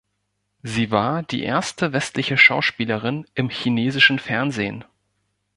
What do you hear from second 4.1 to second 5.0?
Fernsehen.